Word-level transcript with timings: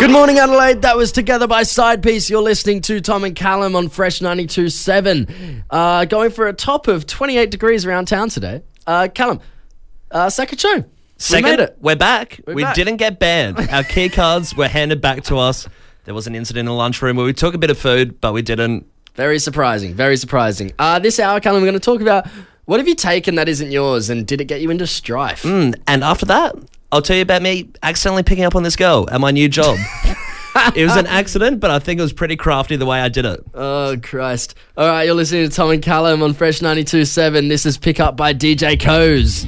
Good 0.00 0.10
morning, 0.10 0.38
Adelaide. 0.38 0.80
That 0.80 0.96
was 0.96 1.12
Together 1.12 1.46
by 1.46 1.60
Sidepiece. 1.60 2.30
You're 2.30 2.40
listening 2.40 2.80
to 2.80 3.02
Tom 3.02 3.22
and 3.22 3.36
Callum 3.36 3.76
on 3.76 3.90
Fresh 3.90 4.20
92.7. 4.20 5.64
Uh, 5.68 6.06
going 6.06 6.30
for 6.30 6.48
a 6.48 6.54
top 6.54 6.88
of 6.88 7.06
28 7.06 7.50
degrees 7.50 7.84
around 7.84 8.06
town 8.06 8.30
today. 8.30 8.62
Uh, 8.86 9.08
Callum, 9.14 9.40
uh, 10.10 10.30
second 10.30 10.58
show. 10.58 10.86
Second, 11.18 11.44
we 11.44 11.50
made 11.50 11.60
it. 11.60 11.76
we're 11.82 11.96
back. 11.96 12.40
We're 12.46 12.54
we 12.54 12.62
back. 12.62 12.76
didn't 12.76 12.96
get 12.96 13.18
banned. 13.18 13.58
Our 13.58 13.84
key 13.84 14.08
cards 14.20 14.56
were 14.56 14.68
handed 14.68 15.02
back 15.02 15.24
to 15.24 15.36
us. 15.36 15.68
There 16.06 16.14
was 16.14 16.26
an 16.26 16.34
incident 16.34 16.60
in 16.60 16.64
the 16.64 16.72
lunchroom 16.72 17.18
where 17.18 17.26
we 17.26 17.34
took 17.34 17.52
a 17.52 17.58
bit 17.58 17.68
of 17.68 17.76
food, 17.76 18.22
but 18.22 18.32
we 18.32 18.40
didn't. 18.40 18.86
Very 19.16 19.38
surprising. 19.38 19.92
Very 19.92 20.16
surprising. 20.16 20.72
Uh, 20.78 20.98
this 20.98 21.20
hour, 21.20 21.40
Callum, 21.40 21.60
we're 21.60 21.68
going 21.68 21.78
to 21.78 21.84
talk 21.84 22.00
about 22.00 22.26
what 22.64 22.80
have 22.80 22.88
you 22.88 22.94
taken 22.94 23.34
that 23.34 23.50
isn't 23.50 23.70
yours 23.70 24.08
and 24.08 24.26
did 24.26 24.40
it 24.40 24.46
get 24.46 24.62
you 24.62 24.70
into 24.70 24.86
strife? 24.86 25.42
Mm, 25.42 25.78
and 25.86 26.02
after 26.02 26.24
that, 26.24 26.56
I'll 26.92 27.02
tell 27.02 27.16
you 27.16 27.22
about 27.22 27.42
me 27.42 27.70
accidentally 27.82 28.22
picking 28.24 28.44
up 28.44 28.54
on 28.56 28.62
this 28.64 28.74
girl 28.76 29.08
at 29.12 29.20
my 29.20 29.30
new 29.30 29.48
job. 29.48 29.78
it 30.74 30.84
was 30.84 30.96
an 30.96 31.06
accident, 31.08 31.60
but 31.60 31.70
I 31.70 31.78
think 31.78 32.00
it 32.00 32.02
was 32.02 32.12
pretty 32.12 32.34
crafty 32.36 32.74
the 32.76 32.86
way 32.86 33.00
I 33.00 33.08
did 33.08 33.24
it. 33.24 33.44
Oh, 33.54 33.96
Christ. 34.02 34.56
All 34.76 34.88
right, 34.88 35.04
you're 35.04 35.14
listening 35.14 35.48
to 35.48 35.54
Tom 35.54 35.70
and 35.70 35.82
Callum 35.82 36.22
on 36.22 36.34
Fresh 36.34 36.60
92.7. 36.60 37.48
This 37.48 37.64
is 37.64 37.78
Pick 37.78 38.00
Up 38.00 38.16
by 38.16 38.34
DJ 38.34 38.76
Koze. 38.76 39.46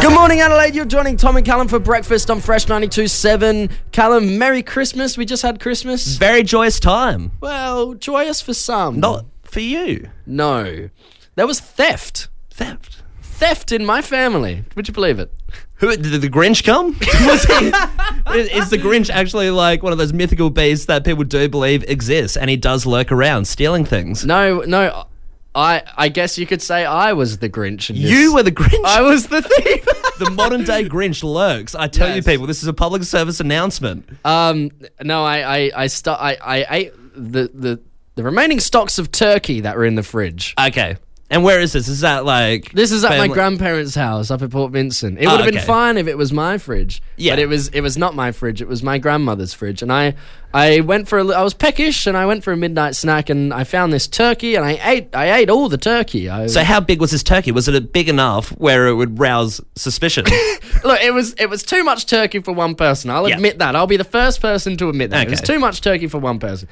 Good 0.00 0.14
morning, 0.14 0.40
Adelaide. 0.40 0.74
You're 0.74 0.84
joining 0.86 1.18
Tom 1.18 1.36
and 1.36 1.44
Callum 1.44 1.68
for 1.68 1.78
breakfast 1.78 2.30
on 2.30 2.40
Fresh 2.40 2.66
92.7. 2.66 3.70
Callum, 3.92 4.38
Merry 4.38 4.62
Christmas. 4.62 5.18
We 5.18 5.26
just 5.26 5.42
had 5.42 5.60
Christmas. 5.60 6.16
Very 6.16 6.42
joyous 6.44 6.80
time. 6.80 7.32
Well, 7.40 7.92
joyous 7.94 8.40
for 8.40 8.54
some. 8.54 9.00
Not 9.00 9.26
for 9.42 9.60
you. 9.60 10.08
No. 10.24 10.88
There 11.34 11.46
was 11.46 11.60
theft. 11.60 12.28
Theft. 12.50 13.02
Theft 13.20 13.70
in 13.72 13.84
my 13.84 14.00
family. 14.00 14.64
Would 14.76 14.88
you 14.88 14.94
believe 14.94 15.18
it? 15.18 15.30
Who 15.76 15.94
did 15.94 16.22
the 16.22 16.28
Grinch 16.30 16.64
come? 16.64 16.94
He, 16.94 17.06
is, 18.56 18.70
the 18.70 18.78
Grinch 18.78 19.10
actually 19.10 19.50
like 19.50 19.82
one 19.82 19.92
of 19.92 19.98
those 19.98 20.12
mythical 20.12 20.48
beasts 20.48 20.86
that 20.86 21.04
people 21.04 21.24
do 21.24 21.48
believe 21.48 21.84
exists, 21.84 22.36
and 22.36 22.48
he 22.48 22.56
does 22.56 22.86
lurk 22.86 23.12
around 23.12 23.46
stealing 23.46 23.84
things? 23.84 24.24
No, 24.24 24.60
no. 24.60 25.06
I 25.54 25.82
I 25.96 26.08
guess 26.10 26.36
you 26.36 26.46
could 26.46 26.60
say 26.60 26.84
I 26.84 27.14
was 27.14 27.38
the 27.38 27.48
Grinch. 27.48 27.88
In 27.90 27.96
this. 27.96 28.10
You 28.10 28.34
were 28.34 28.42
the 28.42 28.52
Grinch. 28.52 28.84
I 28.84 29.00
was 29.00 29.28
the 29.28 29.42
thief. 29.42 29.84
the 30.18 30.30
modern 30.30 30.64
day 30.64 30.84
Grinch 30.84 31.22
lurks. 31.24 31.74
I 31.74 31.88
tell 31.88 32.14
you, 32.14 32.22
people, 32.22 32.46
this 32.46 32.62
is 32.62 32.68
a 32.68 32.74
public 32.74 33.02
service 33.04 33.40
announcement. 33.40 34.08
Um, 34.24 34.70
no, 35.02 35.24
I, 35.24 35.56
I, 35.56 35.70
I, 35.74 35.86
stu- 35.86 36.10
I, 36.10 36.36
I 36.42 36.66
ate 36.68 36.92
the, 37.14 37.50
the, 37.54 37.80
the 38.16 38.22
remaining 38.22 38.60
stocks 38.60 38.98
of 38.98 39.10
turkey 39.10 39.60
that 39.60 39.76
were 39.76 39.86
in 39.86 39.94
the 39.94 40.02
fridge. 40.02 40.54
Okay. 40.60 40.98
And 41.28 41.42
where 41.42 41.58
is 41.60 41.72
this? 41.72 41.88
Is 41.88 42.02
that 42.02 42.24
like 42.24 42.70
This 42.72 42.92
is 42.92 43.04
at 43.04 43.18
my 43.18 43.26
grandparents' 43.26 43.96
house 43.96 44.30
up 44.30 44.42
at 44.42 44.50
Port 44.50 44.70
Vincent. 44.70 45.18
It 45.18 45.26
Oh, 45.26 45.32
would 45.32 45.40
have 45.40 45.46
been 45.46 45.56
okay. 45.58 45.66
fine 45.66 45.96
if 45.98 46.06
it 46.06 46.16
was 46.16 46.32
my 46.32 46.56
fridge. 46.56 47.02
Yeah. 47.16 47.32
But 47.32 47.38
it 47.40 47.48
was 47.48 47.66
it 47.68 47.80
was 47.80 47.98
not 47.98 48.14
my 48.14 48.30
fridge. 48.30 48.62
It 48.62 48.68
was 48.68 48.82
my 48.84 48.98
grandmother's 48.98 49.52
fridge. 49.52 49.82
And 49.82 49.92
I 49.92 50.14
I 50.54 50.80
went 50.80 51.08
for 51.08 51.18
a 51.18 51.24
li- 51.24 51.34
I 51.34 51.42
was 51.42 51.52
peckish 51.52 52.06
and 52.06 52.16
I 52.16 52.26
went 52.26 52.44
for 52.44 52.52
a 52.52 52.56
midnight 52.56 52.94
snack 52.94 53.28
and 53.28 53.52
I 53.52 53.64
found 53.64 53.92
this 53.92 54.06
turkey 54.06 54.54
and 54.54 54.64
I 54.64 54.78
ate 54.84 55.16
I 55.16 55.32
ate 55.38 55.50
all 55.50 55.68
the 55.68 55.76
turkey. 55.78 56.30
I, 56.30 56.46
So 56.46 56.62
how 56.62 56.78
big 56.78 57.00
was 57.00 57.10
this 57.10 57.24
turkey? 57.24 57.50
Was 57.50 57.66
it 57.66 57.92
big 57.92 58.08
enough 58.08 58.50
where 58.50 58.86
it 58.86 58.94
would 58.94 59.18
rouse 59.18 59.60
suspicion? 59.74 60.26
Look, 60.84 61.00
it 61.02 61.12
was 61.12 61.34
it 61.40 61.50
was 61.50 61.64
too 61.64 61.82
much 61.82 62.06
turkey 62.06 62.38
for 62.38 62.52
one 62.52 62.76
person. 62.76 63.10
I'll 63.10 63.28
Yeah. 63.28 63.34
admit 63.34 63.58
that. 63.58 63.74
I'll 63.74 63.88
be 63.88 63.96
the 63.96 64.04
first 64.04 64.40
person 64.40 64.76
to 64.76 64.88
admit 64.88 65.10
that. 65.10 65.26
It 65.26 65.30
was 65.30 65.40
Okay. 65.40 65.54
too 65.54 65.58
much 65.58 65.80
turkey 65.80 66.06
for 66.06 66.18
one 66.18 66.38
person. 66.38 66.68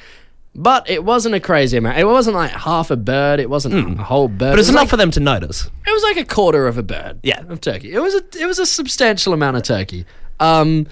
But 0.56 0.88
it 0.88 1.04
wasn't 1.04 1.34
a 1.34 1.40
crazy 1.40 1.76
amount. 1.76 1.98
It 1.98 2.04
wasn't 2.04 2.36
like 2.36 2.52
half 2.52 2.90
a 2.92 2.96
bird. 2.96 3.40
It 3.40 3.50
wasn't 3.50 3.98
a 3.98 4.02
whole 4.02 4.28
bird. 4.28 4.34
Hmm. 4.34 4.38
but 4.38 4.46
it 4.50 4.52
it's 4.52 4.58
was 4.58 4.68
enough 4.70 4.82
like, 4.82 4.90
for 4.90 4.96
them 4.96 5.10
to 5.12 5.20
notice. 5.20 5.68
It 5.86 5.92
was 5.92 6.02
like 6.04 6.16
a 6.16 6.24
quarter 6.24 6.68
of 6.68 6.78
a 6.78 6.82
bird. 6.82 7.18
Yeah. 7.22 7.42
of 7.48 7.60
turkey. 7.60 7.92
It 7.92 7.98
was 8.00 8.14
a 8.14 8.22
it 8.40 8.46
was 8.46 8.58
a 8.58 8.66
substantial 8.66 9.32
amount 9.32 9.56
of 9.56 9.64
turkey. 9.64 10.06
Um, 10.40 10.86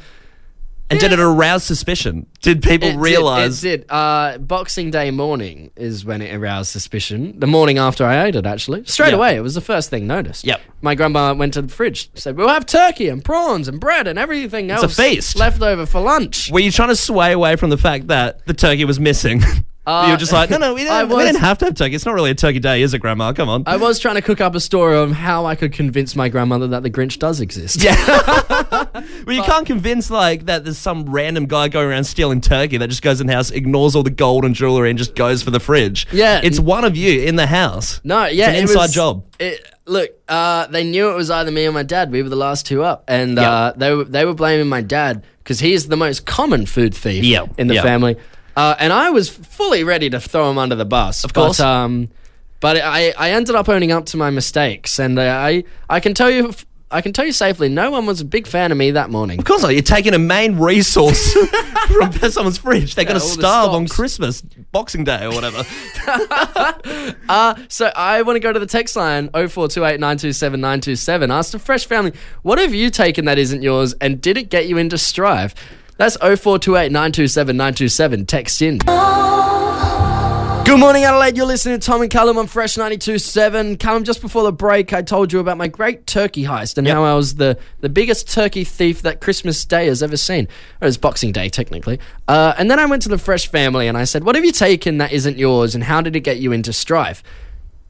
And 0.92 1.00
did 1.00 1.12
it 1.12 1.18
arouse 1.18 1.64
suspicion? 1.64 2.26
Did 2.40 2.62
people 2.62 2.88
it 2.90 2.96
realize? 2.96 3.60
Did, 3.60 3.72
it 3.72 3.76
did. 3.88 3.90
Uh, 3.90 4.38
Boxing 4.38 4.90
Day 4.90 5.10
morning 5.10 5.70
is 5.76 6.04
when 6.04 6.22
it 6.22 6.34
aroused 6.34 6.70
suspicion. 6.70 7.34
The 7.40 7.46
morning 7.46 7.78
after 7.78 8.04
I 8.04 8.24
ate 8.26 8.36
it, 8.36 8.46
actually, 8.46 8.84
straight 8.84 9.10
Yeah. 9.10 9.16
away, 9.16 9.36
it 9.36 9.40
was 9.40 9.54
the 9.54 9.60
first 9.60 9.90
thing 9.90 10.06
noticed. 10.06 10.44
Yep. 10.46 10.60
My 10.82 10.94
grandma 10.94 11.34
went 11.34 11.54
to 11.54 11.62
the 11.62 11.68
fridge, 11.68 12.10
said, 12.14 12.36
"We'll 12.36 12.48
have 12.48 12.66
turkey 12.66 13.08
and 13.08 13.24
prawns 13.24 13.68
and 13.68 13.80
bread 13.80 14.06
and 14.06 14.18
everything 14.18 14.70
It's 14.70 14.82
a 14.82 14.88
feast. 14.88 15.36
left 15.36 15.62
over 15.62 15.86
for 15.86 16.00
lunch." 16.00 16.50
Were 16.50 16.60
you 16.60 16.70
trying 16.70 16.90
to 16.90 16.96
sway 16.96 17.32
away 17.32 17.56
from 17.56 17.70
the 17.70 17.78
fact 17.78 18.08
that 18.08 18.44
the 18.46 18.54
turkey 18.54 18.84
was 18.84 19.00
missing? 19.00 19.42
Uh, 19.84 20.06
You're 20.08 20.16
just 20.16 20.32
like, 20.32 20.48
no, 20.48 20.58
no, 20.58 20.74
we 20.74 20.82
I 20.88 21.00
didn't, 21.02 21.16
we 21.16 21.24
was- 21.24 21.36
have 21.38 21.58
to 21.58 21.64
have 21.64 21.74
turkey. 21.74 21.96
It's 21.96 22.06
not 22.06 22.14
really 22.14 22.30
a 22.30 22.34
turkey 22.36 22.60
day, 22.60 22.82
is 22.82 22.94
it, 22.94 23.00
Grandma? 23.00 23.32
Come 23.32 23.48
on. 23.48 23.64
I 23.66 23.76
was 23.78 23.98
trying 23.98 24.14
to 24.14 24.22
cook 24.22 24.40
up 24.40 24.54
a 24.54 24.60
story 24.60 24.96
of 24.96 25.10
how 25.10 25.46
I 25.46 25.56
could 25.56 25.72
convince 25.72 26.14
my 26.14 26.28
grandmother 26.28 26.68
that 26.68 26.84
the 26.84 26.90
Grinch 26.90 27.18
does 27.18 27.40
exist. 27.40 27.82
Yeah. 27.82 27.96
well, 29.26 29.34
you 29.36 29.42
can't 29.42 29.66
convince 29.66 30.08
like 30.10 30.46
that 30.46 30.62
there's 30.62 30.78
some 30.78 31.04
random 31.10 31.46
guy 31.46 31.66
going 31.68 31.88
around 31.88 32.04
stealing 32.04 32.40
turkey 32.40 32.76
that 32.76 32.88
just 32.90 33.02
goes 33.02 33.20
in 33.20 33.26
the 33.26 33.32
house, 33.32 33.50
ignores 33.50 33.96
all 33.96 34.04
the 34.04 34.10
gold 34.10 34.44
and 34.44 34.54
jewelry, 34.54 34.88
and 34.88 34.98
just 34.98 35.16
goes 35.16 35.42
for 35.42 35.50
the 35.50 35.60
fridge. 35.60 36.06
Yeah. 36.12 36.40
it's 36.44 36.60
one 36.60 36.84
of 36.84 36.96
you 36.96 37.22
in 37.22 37.34
the 37.34 37.46
house. 37.46 38.00
No, 38.04 38.26
yeah, 38.26 38.50
it's 38.50 38.50
an 38.50 38.54
it 38.54 38.60
inside 38.62 38.80
was- 38.82 38.94
job. 38.94 39.24
It, 39.40 39.66
look, 39.86 40.10
uh, 40.28 40.68
they 40.68 40.84
knew 40.84 41.10
it 41.10 41.14
was 41.16 41.28
either 41.28 41.50
me 41.50 41.66
or 41.66 41.72
my 41.72 41.82
dad. 41.82 42.12
We 42.12 42.22
were 42.22 42.28
the 42.28 42.36
last 42.36 42.66
two 42.66 42.84
up, 42.84 43.02
and 43.08 43.36
uh, 43.36 43.72
they 43.76 43.92
were 43.92 44.04
they 44.04 44.24
were 44.24 44.34
blaming 44.34 44.68
my 44.68 44.80
dad 44.82 45.24
because 45.38 45.58
he's 45.58 45.88
the 45.88 45.96
most 45.96 46.24
common 46.24 46.66
food 46.66 46.94
thief 46.94 47.24
Yeah, 47.24 47.46
in 47.58 47.66
the 47.66 47.74
yeah. 47.74 47.82
family. 47.82 48.16
Uh, 48.56 48.74
and 48.78 48.92
I 48.92 49.10
was 49.10 49.28
fully 49.28 49.84
ready 49.84 50.10
to 50.10 50.20
throw 50.20 50.50
him 50.50 50.58
under 50.58 50.74
the 50.74 50.84
bus. 50.84 51.24
Of 51.24 51.32
course. 51.32 51.58
but, 51.58 51.66
um, 51.66 52.08
but 52.60 52.76
I, 52.76 53.12
I 53.18 53.30
ended 53.30 53.54
up 53.54 53.68
owning 53.68 53.92
up 53.92 54.06
to 54.06 54.16
my 54.16 54.30
mistakes, 54.30 54.98
and 54.98 55.18
I 55.20 55.64
I 55.88 56.00
can 56.00 56.14
tell 56.14 56.30
you. 56.30 56.54
I 56.94 57.00
can 57.00 57.14
tell 57.14 57.24
you 57.24 57.32
safely, 57.32 57.70
no 57.70 57.90
one 57.90 58.04
was 58.04 58.20
a 58.20 58.24
big 58.26 58.46
fan 58.46 58.70
of 58.70 58.76
me 58.76 58.90
that 58.90 59.08
morning. 59.08 59.38
Of 59.38 59.46
course 59.46 59.62
not. 59.62 59.70
You're 59.70 59.80
taking 59.80 60.12
a 60.12 60.18
main 60.18 60.58
resource 60.58 61.32
from 61.86 62.12
someone's 62.30 62.58
fridge. 62.58 62.94
They're 62.96 63.06
going 63.06 63.18
to 63.18 63.26
starve 63.26 63.70
on. 63.70 63.88
Christmas, 63.88 64.42
Boxing 64.42 65.02
Day, 65.02 65.24
or 65.24 65.30
whatever. 65.32 65.64
Uh, 67.28 67.54
so 67.68 67.90
I 67.96 68.20
want 68.22 68.36
to 68.36 68.40
go 68.40 68.52
to 68.52 68.58
the 68.58 68.66
text 68.66 68.94
line 68.94 69.28
0428 69.30 70.00
927 70.00 70.60
927. 70.60 71.30
Ask 71.30 71.52
the 71.52 71.58
Fresh 71.58 71.86
family, 71.86 72.12
what 72.42 72.58
have 72.58 72.74
you 72.74 72.90
taken 72.90 73.24
that 73.24 73.38
isn't 73.38 73.62
yours 73.62 73.94
and 74.02 74.20
did 74.20 74.36
it 74.36 74.50
get 74.50 74.66
you 74.66 74.76
into 74.76 74.98
strife? 74.98 75.54
That's 76.02 76.16
0428 76.16 76.90
927 76.90 77.56
927. 77.56 78.26
Text 78.26 78.60
in. 78.60 78.78
Good 80.64 80.80
morning, 80.80 81.04
Adelaide. 81.04 81.36
You're 81.36 81.46
listening 81.46 81.78
to 81.78 81.86
Tom 81.86 82.02
and 82.02 82.10
Callum 82.10 82.38
on 82.38 82.48
Fresh 82.48 82.74
92.7. 82.74 83.78
Callum, 83.78 84.02
just 84.02 84.20
before 84.20 84.42
the 84.42 84.50
break, 84.50 84.92
I 84.92 85.02
told 85.02 85.32
you 85.32 85.38
about 85.38 85.58
my 85.58 85.68
great 85.68 86.08
turkey 86.08 86.42
heist 86.42 86.76
and 86.76 86.88
Yep. 86.88 86.96
how 86.96 87.04
I 87.04 87.14
was 87.14 87.36
the, 87.36 87.56
the 87.82 87.88
biggest 87.88 88.28
turkey 88.28 88.64
thief 88.64 89.02
that 89.02 89.20
Christmas 89.20 89.64
Day 89.64 89.86
has 89.86 90.02
ever 90.02 90.16
seen. 90.16 90.48
Or 90.80 90.88
it's 90.88 90.96
Boxing 90.96 91.30
Day, 91.30 91.48
technically. 91.48 92.00
Uh, 92.26 92.52
and 92.58 92.68
then 92.68 92.80
I 92.80 92.86
went 92.86 93.02
to 93.02 93.08
the 93.08 93.16
Fresh 93.16 93.46
family 93.46 93.86
and 93.86 93.96
I 93.96 94.02
said, 94.02 94.24
What 94.24 94.34
have 94.34 94.44
you 94.44 94.50
taken 94.50 94.98
that 94.98 95.12
isn't 95.12 95.38
yours 95.38 95.76
and 95.76 95.84
how 95.84 96.00
did 96.00 96.16
it 96.16 96.22
get 96.22 96.38
you 96.38 96.50
into 96.50 96.72
strife? 96.72 97.22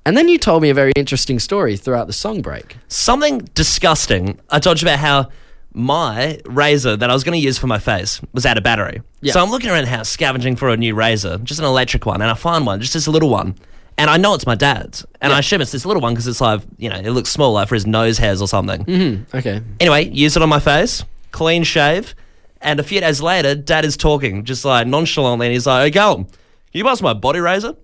And 0.04 0.18
then 0.18 0.28
you 0.28 0.36
told 0.36 0.60
me 0.60 0.68
a 0.68 0.74
very 0.74 0.92
interesting 0.96 1.38
story 1.38 1.78
throughout 1.78 2.08
the 2.08 2.12
song 2.12 2.42
break. 2.42 2.76
Something 2.88 3.38
disgusting. 3.54 4.38
I 4.50 4.58
told 4.58 4.82
you 4.82 4.86
about 4.86 4.98
how 4.98 5.30
my 5.74 6.40
razor 6.44 6.96
that 6.96 7.10
I 7.10 7.12
was 7.14 7.24
going 7.24 7.38
to 7.38 7.44
use 7.44 7.58
for 7.58 7.66
my 7.66 7.78
face 7.78 8.20
was 8.32 8.44
out 8.44 8.58
of 8.58 8.64
battery. 8.64 9.00
Yeah. 9.20 9.32
So 9.32 9.42
I'm 9.42 9.50
looking 9.50 9.70
around 9.70 9.84
the 9.84 9.90
house 9.90 10.08
scavenging 10.08 10.56
for 10.56 10.68
a 10.68 10.76
new 10.76 10.94
razor, 10.94 11.38
just 11.38 11.60
an 11.60 11.66
electric 11.66 12.04
one, 12.06 12.20
and 12.20 12.30
I 12.30 12.34
find 12.34 12.66
one, 12.66 12.80
just 12.80 12.94
this 12.94 13.08
little 13.08 13.30
one. 13.30 13.54
And 13.98 14.08
I 14.08 14.16
know 14.16 14.34
it's 14.34 14.46
my 14.46 14.54
dad's. 14.54 15.04
And 15.20 15.32
I 15.32 15.40
assume 15.40 15.60
it's 15.60 15.70
this 15.70 15.84
little 15.84 16.00
one 16.00 16.14
because 16.14 16.26
it's 16.26 16.40
like, 16.40 16.62
you 16.78 16.88
know, 16.88 16.96
it 16.96 17.10
looks 17.10 17.30
small, 17.30 17.52
like 17.52 17.68
for 17.68 17.74
his 17.74 17.86
nose 17.86 18.16
hairs 18.18 18.40
or 18.40 18.48
something. 18.48 18.84
Mm-hmm. 18.84 19.36
Okay. 19.36 19.60
Anyway, 19.80 20.08
use 20.08 20.34
it 20.36 20.42
on 20.42 20.48
my 20.48 20.60
face, 20.60 21.04
clean 21.30 21.62
shave, 21.62 22.14
and 22.62 22.80
a 22.80 22.82
few 22.82 23.00
days 23.00 23.20
later, 23.20 23.54
dad 23.54 23.84
is 23.84 23.96
talking 23.96 24.44
just 24.44 24.64
like 24.64 24.86
nonchalantly, 24.86 25.46
and 25.46 25.52
he's 25.52 25.66
like, 25.66 25.84
"Hey, 25.84 25.90
Callum, 25.90 26.26
you 26.72 26.84
pass 26.84 27.02
my 27.02 27.12
body 27.12 27.40
razor?" 27.40 27.74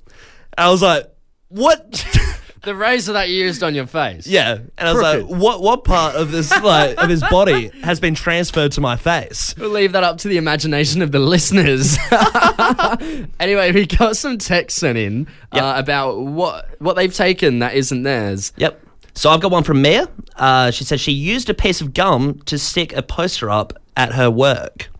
I 0.56 0.70
was 0.70 0.82
like, 0.82 1.04
"What?" 1.48 2.06
The 2.62 2.74
razor 2.74 3.12
that 3.14 3.28
you 3.28 3.36
used 3.44 3.62
on 3.62 3.74
your 3.74 3.86
face. 3.86 4.26
yeah, 4.26 4.58
and 4.76 4.88
I 4.88 4.92
was 4.92 5.02
Crooked. 5.02 5.28
like, 5.30 5.40
"What? 5.40 5.62
What 5.62 5.84
part 5.84 6.14
of 6.16 6.30
this 6.30 6.50
like 6.62 6.96
of 6.98 7.08
his 7.08 7.22
body 7.30 7.70
has 7.82 8.00
been 8.00 8.14
transferred 8.14 8.72
to 8.72 8.80
my 8.80 8.96
face?" 8.96 9.54
We'll 9.58 9.70
leave 9.70 9.92
that 9.92 10.02
up 10.04 10.18
to 10.18 10.28
the 10.28 10.36
imagination 10.36 11.02
of 11.02 11.12
the 11.12 11.18
listeners. 11.20 11.96
anyway, 13.40 13.72
we 13.72 13.86
got 13.86 14.16
some 14.16 14.38
texts 14.38 14.80
sent 14.80 14.98
in 14.98 15.26
uh, 15.52 15.74
about 15.76 16.18
what 16.20 16.80
what 16.80 16.96
they've 16.96 17.14
taken 17.14 17.60
that 17.60 17.74
isn't 17.74 18.02
theirs. 18.02 18.52
Yep. 18.56 18.82
So 19.14 19.30
I've 19.30 19.40
got 19.40 19.50
one 19.50 19.64
from 19.64 19.82
Mia. 19.82 20.08
Uh, 20.36 20.70
she 20.70 20.84
said 20.84 21.00
she 21.00 21.12
used 21.12 21.50
a 21.50 21.54
piece 21.54 21.80
of 21.80 21.92
gum 21.92 22.38
to 22.46 22.58
stick 22.58 22.92
a 22.96 23.02
poster 23.02 23.50
up 23.50 23.72
at 23.96 24.12
her 24.12 24.30
work. 24.30 24.90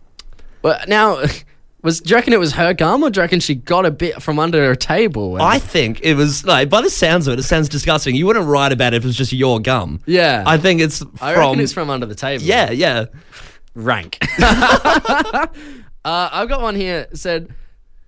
Well, 0.61 0.77
now, 0.89 1.23
was 1.81 2.01
do 2.01 2.09
you 2.09 2.15
reckon 2.15 2.33
it 2.33 2.39
was 2.39 2.53
her 2.53 2.73
gum, 2.73 3.03
or 3.03 3.09
do 3.09 3.19
you 3.19 3.23
reckon 3.23 3.39
she 3.39 3.55
got 3.55 3.85
a 3.85 3.91
bit 3.91 4.21
from 4.21 4.39
under 4.39 4.71
a 4.71 4.75
table? 4.75 5.35
and- 5.35 5.43
I 5.43 5.59
think 5.59 6.01
it 6.03 6.15
was 6.15 6.45
like 6.45 6.69
by 6.69 6.81
the 6.81 6.89
sounds 6.89 7.27
of 7.27 7.33
it, 7.33 7.39
it 7.39 7.43
sounds 7.43 7.69
disgusting. 7.69 8.15
You 8.15 8.25
wouldn't 8.25 8.47
write 8.47 8.71
about 8.71 8.93
it 8.93 8.97
if 8.97 9.03
it 9.03 9.07
was 9.07 9.15
just 9.15 9.31
your 9.33 9.59
gum. 9.59 10.01
Yeah. 10.05 10.43
I 10.45 10.57
think 10.57 10.81
it's 10.81 10.99
from. 10.99 11.11
I 11.21 11.35
reckon 11.35 11.59
it's 11.59 11.73
from 11.73 11.89
under 11.89 12.05
the 12.05 12.15
table. 12.15 12.43
yeah, 12.43 12.71
yeah. 12.71 13.05
rank. 13.75 14.17
uh, 14.39 15.47
I've 16.05 16.49
got 16.49 16.61
one 16.61 16.75
here. 16.75 17.07
It 17.11 17.17
said, 17.17 17.53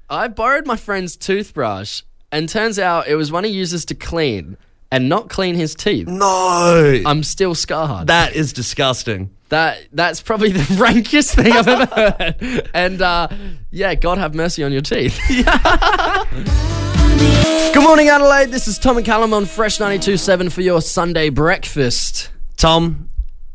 I 0.10 0.28
borrowed 0.28 0.66
my 0.66 0.76
friend's 0.76 1.16
toothbrush, 1.16 2.02
and 2.32 2.50
turns 2.50 2.78
out 2.80 3.08
it 3.08 3.16
was 3.16 3.32
one 3.32 3.44
he 3.44 3.52
uses 3.52 3.86
to 3.86 3.96
clean 3.96 4.58
and 4.92 5.08
not 5.08 5.30
clean 5.30 5.56
his 5.56 5.74
teeth. 5.76 6.08
No, 6.08 7.02
I'm 7.06 7.24
still 7.24 7.56
scarred. 7.56 8.08
that 8.08 8.36
is 8.36 8.52
disgusting. 8.54 9.30
That 9.52 9.88
that's 9.92 10.22
probably 10.22 10.54
the 10.54 10.76
rankest 10.80 11.36
thing 11.36 11.52
I've 11.52 11.68
ever 11.68 11.86
heard. 11.86 12.70
And 12.74 13.02
uh, 13.02 13.28
yeah, 13.70 13.96
God 13.96 14.18
have 14.18 14.34
mercy 14.34 14.64
on 14.64 14.72
your 14.72 14.82
teeth. 14.82 15.20
Good 17.74 17.84
morning, 17.84 18.08
Adelaide. 18.08 18.50
This 18.50 18.70
is 18.70 18.80
Tom 18.80 18.96
and 18.96 19.06
Callum 19.06 19.34
on 19.34 19.46
Fresh 19.46 19.80
92.7 19.80 20.54
for 20.54 20.62
your 20.62 20.82
Sunday 20.82 21.28
breakfast. 21.30 22.32
Tom, 22.56 23.10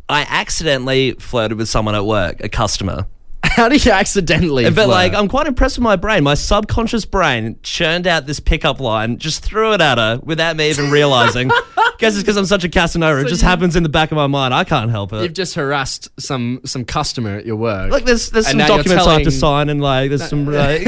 I 0.07 0.27
accidentally 0.29 1.13
flirted 1.13 1.57
with 1.57 1.71
someone 1.71 1.95
at 1.95 2.05
work, 2.05 2.45
a 2.45 2.51
customer. 2.51 3.07
How 3.57 3.69
do 3.69 3.77
you 3.77 3.91
accidentally? 3.91 4.65
But 4.65 4.75
flirt? 4.75 4.89
like, 4.89 5.15
I'm 5.15 5.29
quite 5.29 5.47
impressed 5.47 5.79
with 5.79 5.83
my 5.85 5.97
brain. 5.97 6.25
My 6.25 6.35
subconscious 6.35 7.05
brain 7.05 7.59
churned 7.63 8.07
out 8.07 8.27
this 8.27 8.41
pickup 8.41 8.81
line, 8.81 9.19
just 9.19 9.43
threw 9.43 9.73
it 9.73 9.81
at 9.81 9.99
her 9.99 10.21
without 10.23 10.57
me 10.57 10.69
even 10.71 10.91
realizing. 10.91 11.49
Guess 11.99 12.15
it's 12.15 12.23
because 12.23 12.37
I'm 12.37 12.45
such 12.47 12.65
a 12.65 12.69
Casanova. 12.69 13.21
it 13.23 13.29
just 13.29 13.43
you- 13.43 13.49
happens 13.49 13.77
in 13.77 13.83
the 13.83 13.89
back 13.89 14.11
of 14.13 14.17
my 14.17 14.27
mind. 14.27 14.53
I 14.53 14.65
can't 14.65 14.91
help 14.91 15.13
it. 15.13 15.23
you've 15.23 15.33
just 15.33 15.55
harassed 15.55 16.09
some 16.21 16.61
some 16.65 16.85
customer 16.85 17.37
at 17.39 17.47
your 17.47 17.57
work. 17.57 17.91
Like 17.91 18.05
there's 18.05 18.31
there's 18.31 18.47
And 18.49 18.61
some 18.61 18.69
documents 18.69 19.07
I 19.07 19.15
have 19.15 19.23
to 19.23 19.31
sign 19.31 19.71
and 19.71 19.81
like 19.81 20.11
there's 20.11 20.29
some 20.29 20.45
like, 20.53 20.85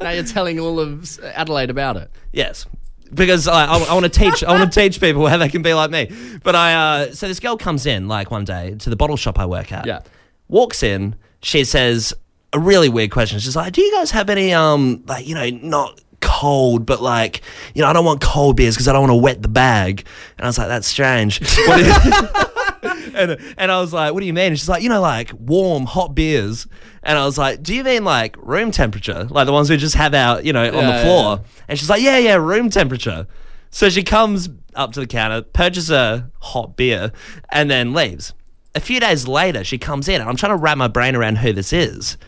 now 0.00 0.10
you're 0.10 0.22
telling 0.22 0.60
all 0.60 0.78
of 0.78 1.18
Adelaide 1.20 1.70
about 1.70 1.96
it. 1.96 2.10
yes 2.32 2.66
because 3.14 3.46
I, 3.46 3.66
I, 3.66 3.78
I 3.78 3.92
want 3.94 4.04
to 4.04 4.08
teach 4.08 4.42
I 4.44 4.58
want 4.58 4.72
to 4.72 4.80
teach 4.80 5.00
people 5.00 5.26
how 5.28 5.36
they 5.36 5.48
can 5.48 5.62
be 5.62 5.74
like 5.74 5.90
me. 5.90 6.10
But 6.42 6.54
I 6.56 6.74
uh, 6.74 7.12
so 7.12 7.28
this 7.28 7.40
girl 7.40 7.56
comes 7.56 7.86
in 7.86 8.08
like 8.08 8.30
one 8.30 8.44
day 8.44 8.74
to 8.80 8.90
the 8.90 8.96
bottle 8.96 9.16
shop 9.16 9.38
I 9.38 9.46
work 9.46 9.72
at. 9.72 9.86
Yeah. 9.86 10.00
walks 10.48 10.82
in. 10.82 11.16
She 11.46 11.62
says 11.62 12.12
a 12.52 12.58
really 12.58 12.88
weird 12.88 13.12
question. 13.12 13.38
She's 13.38 13.54
like, 13.54 13.72
"Do 13.72 13.80
you 13.80 13.92
guys 13.94 14.10
have 14.10 14.28
any 14.30 14.52
um 14.52 15.04
like 15.06 15.26
you 15.26 15.34
know 15.36 15.48
not." 15.50 16.00
Cold, 16.22 16.86
but 16.86 17.00
like 17.00 17.42
you 17.74 17.82
know, 17.82 17.88
I 17.88 17.92
don't 17.92 18.04
want 18.04 18.20
cold 18.20 18.56
beers 18.56 18.74
because 18.74 18.88
I 18.88 18.92
don't 18.92 19.02
want 19.02 19.12
to 19.12 19.22
wet 19.22 19.42
the 19.42 19.48
bag. 19.48 20.04
And 20.36 20.44
I 20.44 20.48
was 20.48 20.58
like, 20.58 20.66
"That's 20.66 20.88
strange." 20.88 21.40
And, 23.16 23.38
and 23.56 23.72
I 23.72 23.80
was 23.80 23.92
like, 23.92 24.12
"What 24.12 24.20
do 24.20 24.26
you 24.26 24.34
mean?" 24.34 24.48
And 24.48 24.58
she's 24.58 24.68
like, 24.68 24.82
"You 24.82 24.88
know, 24.88 25.00
like 25.00 25.30
warm, 25.38 25.84
hot 25.86 26.14
beers." 26.14 26.66
And 27.02 27.16
I 27.18 27.24
was 27.24 27.38
like, 27.38 27.62
"Do 27.62 27.74
you 27.74 27.82
mean 27.84 28.04
like 28.04 28.36
room 28.38 28.70
temperature, 28.70 29.24
like 29.30 29.46
the 29.46 29.52
ones 29.52 29.70
we 29.70 29.76
just 29.76 29.94
have 29.94 30.14
out, 30.14 30.44
you 30.44 30.52
know, 30.52 30.66
on 30.66 30.74
Yeah, 30.74 30.80
the 30.80 30.86
yeah, 30.88 31.02
floor?" 31.04 31.40
And 31.68 31.78
she's 31.78 31.88
like, 31.88 32.02
"Yeah, 32.02 32.18
yeah, 32.18 32.34
room 32.34 32.68
temperature." 32.70 33.26
So 33.70 33.88
she 33.88 34.02
comes 34.02 34.48
up 34.74 34.92
to 34.94 35.00
the 35.00 35.06
counter, 35.06 35.42
purchases 35.42 35.90
a 35.90 36.30
hot 36.40 36.76
beer, 36.76 37.12
and 37.50 37.70
then 37.70 37.94
leaves. 37.94 38.34
A 38.76 38.80
few 38.80 39.00
days 39.00 39.26
later, 39.26 39.64
she 39.64 39.78
comes 39.78 40.06
in, 40.06 40.20
and 40.20 40.28
I'm 40.28 40.36
trying 40.36 40.52
to 40.52 40.56
wrap 40.56 40.76
my 40.76 40.86
brain 40.86 41.16
around 41.16 41.38
who 41.38 41.52
this 41.52 41.72
is. 41.72 42.18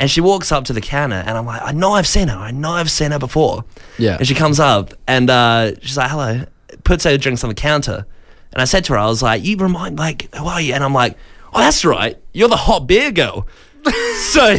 And 0.00 0.10
she 0.10 0.20
walks 0.20 0.50
up 0.50 0.64
to 0.64 0.72
the 0.72 0.80
counter, 0.80 1.22
and 1.24 1.38
I'm 1.38 1.46
like, 1.46 1.62
I 1.62 1.70
know 1.70 1.92
I've 1.92 2.08
seen 2.08 2.26
her. 2.26 2.36
I 2.36 2.50
know 2.50 2.72
I've 2.72 2.90
seen 2.90 3.12
her 3.12 3.18
before. 3.20 3.64
Yeah. 3.96 4.16
And 4.16 4.26
she 4.26 4.34
comes 4.34 4.58
up, 4.58 4.92
and 5.06 5.30
uh, 5.30 5.78
she's 5.80 5.96
like, 5.96 6.10
hello. 6.10 6.44
Puts 6.82 7.04
her 7.04 7.16
drinks 7.16 7.44
on 7.44 7.48
the 7.48 7.54
counter. 7.54 8.04
And 8.52 8.60
I 8.60 8.64
said 8.64 8.84
to 8.86 8.94
her, 8.94 8.98
I 8.98 9.06
was 9.06 9.22
like, 9.22 9.44
you 9.44 9.56
remind, 9.56 9.94
me, 9.94 10.00
like, 10.00 10.34
who 10.34 10.46
are 10.46 10.60
you? 10.60 10.74
And 10.74 10.82
I'm 10.82 10.92
like, 10.92 11.16
oh, 11.52 11.60
that's 11.60 11.84
right. 11.84 12.18
You're 12.32 12.48
the 12.48 12.56
hot 12.56 12.88
beer 12.88 13.12
girl. 13.12 13.46
so 14.30 14.56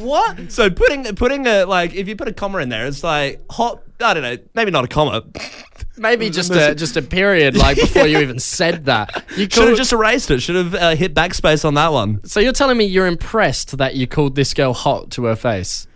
what? 0.00 0.52
So 0.52 0.70
putting 0.70 1.04
putting 1.16 1.46
a 1.46 1.64
like 1.64 1.94
if 1.94 2.08
you 2.08 2.16
put 2.16 2.28
a 2.28 2.32
comma 2.32 2.58
in 2.58 2.68
there, 2.68 2.86
it's 2.86 3.02
like 3.02 3.40
hot. 3.50 3.82
I 4.00 4.12
don't 4.12 4.22
know, 4.22 4.36
maybe 4.54 4.70
not 4.70 4.84
a 4.84 4.88
comma. 4.88 5.24
Maybe 5.96 6.28
just 6.28 6.50
a 6.50 6.74
just 6.74 6.96
a 6.96 7.02
period 7.02 7.56
like 7.56 7.76
before 7.76 8.06
you 8.06 8.18
even 8.18 8.38
said 8.38 8.84
that. 8.86 9.24
You 9.36 9.46
Should 9.50 9.68
have 9.68 9.76
just 9.78 9.92
erased 9.92 10.30
it. 10.30 10.40
Should 10.40 10.56
have 10.56 10.74
uh, 10.74 10.94
hit 10.94 11.14
backspace 11.14 11.64
on 11.64 11.74
that 11.74 11.92
one. 11.92 12.22
so 12.24 12.40
you're 12.40 12.52
telling 12.52 12.76
me 12.76 12.84
you're 12.84 13.06
impressed 13.06 13.78
that 13.78 13.94
you 13.94 14.06
called 14.06 14.34
this 14.34 14.52
girl 14.52 14.74
hot 14.74 15.10
to 15.12 15.24
her 15.24 15.36
face? 15.36 15.86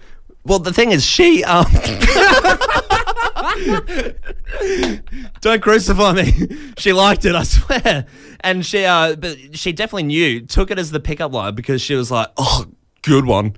Well, 0.45 0.59
the 0.59 0.73
thing 0.73 0.93
is, 0.93 1.05
she 1.05 1.45
um. 1.45 1.67
Don't 5.41 5.62
crucify 5.62 6.12
me. 6.12 6.49
She 6.79 6.93
liked 6.94 7.26
it, 7.26 7.35
I 7.35 7.43
swear. 7.43 8.06
And 8.41 8.64
she, 8.64 8.87
uh, 8.87 9.14
but 9.17 9.37
she 9.55 9.73
definitely 9.73 10.05
knew, 10.05 10.41
took 10.41 10.70
it 10.70 10.79
as 10.79 10.91
the 10.91 11.00
pickup 11.00 11.32
line 11.32 11.55
because 11.55 11.82
she 11.82 11.94
was 11.94 12.11
like, 12.11 12.29
"Oh, 12.38 12.64
good 13.02 13.26
one." 13.26 13.56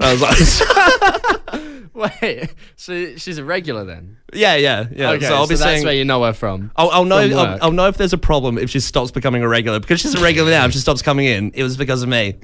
And 0.00 0.04
I 0.04 0.12
was 0.12 0.22
like, 0.22 1.68
Wait, 2.22 2.54
so 2.76 3.16
she's 3.16 3.38
a 3.38 3.44
regular 3.44 3.84
then? 3.84 4.18
"Yeah, 4.32 4.54
yeah, 4.54 4.86
yeah." 4.92 5.10
Okay, 5.10 5.26
so 5.26 5.34
I'll 5.34 5.48
be 5.48 5.56
that's 5.56 5.62
saying, 5.62 5.84
where 5.84 5.94
you 5.94 6.04
know 6.04 6.22
her 6.22 6.32
from. 6.32 6.70
I'll, 6.76 6.90
I'll 6.90 7.04
know, 7.04 7.28
from 7.28 7.38
I'll. 7.38 7.58
I'll 7.60 7.72
know 7.72 7.88
if 7.88 7.96
there's 7.96 8.12
a 8.12 8.18
problem 8.18 8.56
if 8.56 8.70
she 8.70 8.78
stops 8.78 9.10
becoming 9.10 9.42
a 9.42 9.48
regular 9.48 9.80
because 9.80 10.00
she's 10.00 10.14
a 10.14 10.22
regular 10.22 10.48
now. 10.48 10.66
If 10.66 10.74
she 10.74 10.78
stops 10.78 11.02
coming 11.02 11.26
in, 11.26 11.50
it 11.56 11.64
was 11.64 11.76
because 11.76 12.04
of 12.04 12.08
me. 12.08 12.36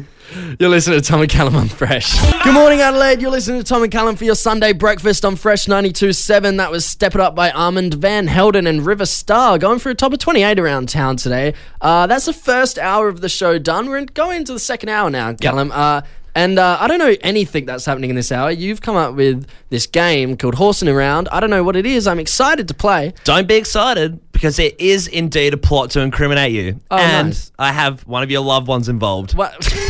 You're 0.59 0.71
listening 0.71 1.01
to 1.01 1.07
Tom 1.07 1.21
and 1.21 1.31
Callum 1.31 1.55
on 1.55 1.69
Fresh. 1.69 2.21
Good 2.43 2.55
morning, 2.55 2.81
Adelaide. 2.81 3.23
You're 3.23 3.31
listening 3.31 3.61
to 3.61 3.65
Tom 3.65 3.85
and 3.85 3.93
Callum 3.93 4.17
for 4.17 4.25
your 4.25 4.35
Sunday 4.35 4.73
breakfast 4.73 5.25
on 5.25 5.37
Fresh 5.37 5.67
92.7. 5.67 6.57
That 6.57 6.73
was 6.73 6.85
Step 6.85 7.15
It 7.15 7.21
Up 7.21 7.37
by 7.37 7.53
Armand 7.53 7.95
Van 7.95 8.27
Helden 8.27 8.67
and 8.67 8.85
River 8.85 9.07
Star, 9.07 9.57
going 9.59 9.79
for 9.79 9.91
a 9.91 9.95
top 9.95 10.13
of 10.13 10.19
28 10.19 10.59
around 10.59 10.89
town 10.89 11.17
today. 11.17 11.55
Uh, 11.81 12.09
that's 12.09 12.27
the 12.27 12.33
first 12.33 12.77
hour 12.77 13.07
of 13.07 13.21
the 13.21 13.29
show 13.29 13.61
done. 13.61 13.89
We're 13.89 14.05
going 14.07 14.39
into 14.39 14.53
the 14.53 14.59
second 14.59 14.89
hour 14.89 15.11
now, 15.11 15.33
Callum. 15.35 15.71
Uh, 15.71 16.01
and 16.35 16.59
uh, 16.59 16.77
I 16.81 16.89
don't 16.89 16.99
know 16.99 17.15
anything 17.23 17.65
that's 17.67 17.85
happening 17.85 18.11
in 18.11 18.17
this 18.17 18.33
hour. 18.33 18.51
You've 18.51 18.81
come 18.81 18.97
up 18.97 19.15
with 19.15 19.47
this 19.71 19.87
game 19.87 20.37
called 20.37 20.55
Horsing 20.57 20.89
Around. 20.89 21.29
I 21.31 21.41
don't 21.41 21.51
know 21.51 21.63
what 21.65 21.77
it 21.77 21.87
is. 21.87 22.07
I'm 22.07 22.19
excited 22.19 22.69
to 22.69 22.75
play. 22.75 23.13
Don't 23.25 23.47
be 23.49 23.55
excited 23.57 24.21
because 24.33 24.57
there 24.57 24.73
is 24.79 25.07
indeed 25.07 25.55
a 25.55 25.57
plot 25.57 25.91
to 25.93 26.01
incriminate 26.01 26.53
you, 26.53 26.81
Oh, 26.91 26.97
and 26.99 27.29
nice. 27.29 27.53
I 27.59 27.73
have 27.73 28.07
one 28.07 28.23
of 28.23 28.31
your 28.31 28.43
loved 28.43 28.67
ones 28.69 28.89
involved. 28.89 29.35
What? 29.35 29.55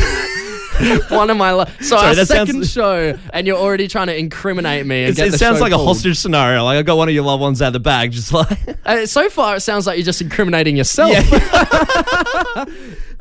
One 1.07 1.29
of 1.29 1.37
my 1.37 1.51
lo- 1.51 1.63
so 1.79 1.95
Sorry, 1.95 2.07
our 2.09 2.15
that 2.15 2.27
sounds- 2.27 2.49
second 2.49 2.67
show, 2.67 3.17
and 3.31 3.47
you're 3.47 3.55
already 3.55 3.87
trying 3.87 4.07
to 4.07 4.17
incriminate 4.17 4.85
me. 4.85 5.05
And 5.05 5.15
get 5.15 5.29
it 5.29 5.37
sounds 5.37 5.61
like 5.61 5.71
a 5.71 5.77
hostage 5.77 6.17
scenario. 6.17 6.65
Like 6.65 6.77
I 6.77 6.81
got 6.81 6.97
one 6.97 7.07
of 7.07 7.15
your 7.15 7.23
loved 7.23 7.39
ones 7.39 7.61
out 7.61 7.67
of 7.67 7.73
the 7.73 7.79
bag, 7.79 8.11
just 8.11 8.33
like. 8.33 8.59
Uh, 8.85 9.05
so 9.05 9.29
far, 9.29 9.55
it 9.55 9.61
sounds 9.61 9.87
like 9.87 9.97
you're 9.97 10.05
just 10.05 10.21
incriminating 10.21 10.75
yourself. 10.77 11.15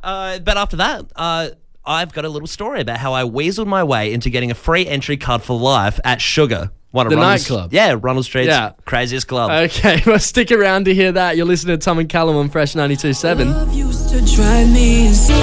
uh, 0.02 0.38
but 0.40 0.56
after 0.56 0.76
that, 0.76 1.06
uh, 1.16 1.50
I've 1.86 2.12
got 2.12 2.24
a 2.24 2.28
little 2.28 2.48
story 2.48 2.80
about 2.80 2.96
how 2.98 3.12
I 3.12 3.24
weaseled 3.24 3.66
my 3.66 3.84
way 3.84 4.12
into 4.12 4.30
getting 4.30 4.50
a 4.50 4.54
free 4.54 4.86
entry 4.86 5.16
card 5.16 5.42
for 5.42 5.58
life 5.58 6.00
at 6.02 6.20
Sugar, 6.20 6.70
one 6.92 7.06
of 7.06 7.10
The 7.10 7.16
Rundle- 7.16 7.28
nightclub? 7.30 7.72
Yeah, 7.74 7.96
Rundle 8.00 8.22
Street's 8.22 8.48
Yeah. 8.48 8.72
craziest 8.86 9.28
club. 9.28 9.50
Okay, 9.50 10.02
well, 10.06 10.18
stick 10.18 10.50
around 10.50 10.86
to 10.86 10.94
hear 10.94 11.12
that. 11.12 11.36
You're 11.36 11.44
listening 11.46 11.78
to 11.78 11.84
Tom 11.84 11.98
and 11.98 12.08
Callum 12.08 12.36
on 12.36 12.48
Fresh 12.48 12.74
92.7. 12.74 13.50
Love 13.52 13.74
used 13.74 14.08
to 14.10 14.20
drive 14.34 14.72
me 14.72 15.08
insane. 15.08 15.42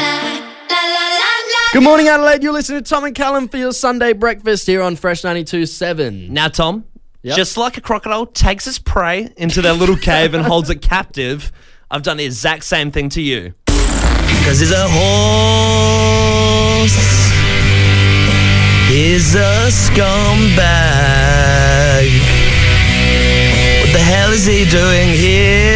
Good 1.74 1.84
morning, 1.84 2.08
Adelaide. 2.10 2.44
You're 2.44 2.52
listening 2.54 2.84
to 2.84 2.90
Tom 2.90 3.06
and 3.06 3.16
Callum 3.16 3.48
for 3.48 3.58
your 3.58 3.72
Sunday 3.72 4.12
breakfast 4.12 4.68
here 4.68 4.82
on 4.82 4.96
Fresh 4.98 5.22
92.7. 5.22 6.30
now, 6.30 6.48
Tom, 6.50 6.84
Yep. 7.24 7.38
just 7.38 7.56
like 7.56 7.78
a 7.78 7.82
crocodile 7.82 8.26
takes 8.26 8.66
its 8.68 8.80
prey 8.80 9.30
into 9.38 9.62
their 9.62 9.74
little 9.74 9.96
cave 9.96 10.34
and 10.34 10.44
holds 10.44 10.70
it 10.72 10.82
captive, 10.82 11.52
I've 11.90 12.02
done 12.04 12.18
the 12.18 12.26
exact 12.26 12.64
same 12.66 12.92
thing 12.92 13.10
to 13.10 13.22
you. 13.22 13.54
Because 14.28 14.60
he's 14.60 14.72
a 14.72 14.88
horse. 14.88 16.12
He's 18.88 19.36
a 19.36 19.70
scumbag. 19.70 20.62
What 23.82 23.92
the 23.94 24.00
hell 24.00 24.32
is 24.32 24.46
he 24.46 24.66
doing 24.66 25.10
here? 25.10 25.72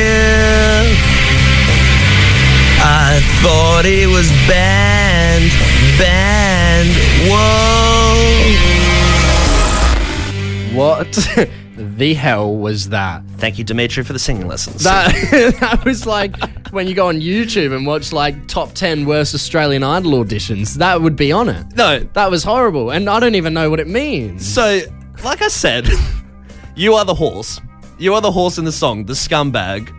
I 2.87 3.19
thought 3.41 3.85
he 3.85 4.05
was 4.05 4.29
banned, 4.47 5.51
banned. 5.97 6.95
Whoa. 7.29 7.65
What 10.75 11.17
the 11.77 12.13
hell 12.13 12.55
was 12.55 12.89
that? 12.89 13.23
Thank 13.37 13.57
you, 13.57 13.63
Dimitri, 13.63 14.03
for 14.03 14.13
the 14.13 14.19
singing 14.19 14.47
lessons. 14.47 14.83
That, 14.83 15.11
that 15.59 15.85
was 15.85 16.05
like 16.05 16.35
when 16.69 16.87
you 16.87 16.93
go 16.95 17.07
on 17.07 17.15
YouTube 17.21 17.75
and 17.75 17.85
watch 17.85 18.11
like 18.13 18.47
top 18.47 18.73
10 18.73 19.05
worst 19.05 19.33
Australian 19.35 19.83
Idol 19.83 20.23
auditions. 20.23 20.75
That 20.75 21.01
would 21.01 21.15
be 21.15 21.31
on 21.31 21.49
it. 21.49 21.65
no, 21.75 21.99
That 22.13 22.31
was 22.31 22.43
horrible. 22.43 22.91
And 22.91 23.09
I 23.09 23.19
don't 23.19 23.35
even 23.35 23.53
know 23.53 23.69
what 23.69 23.79
it 23.79 23.87
means. 23.87 24.45
So, 24.47 24.81
like 25.23 25.41
I 25.41 25.47
said, 25.47 25.87
you 26.75 26.93
are 26.95 27.05
the 27.05 27.15
horse. 27.15 27.59
You 27.97 28.13
are 28.13 28.21
the 28.21 28.31
horse 28.31 28.57
in 28.57 28.65
the 28.65 28.71
song, 28.71 29.05
the 29.05 29.13
scumbag. 29.13 29.93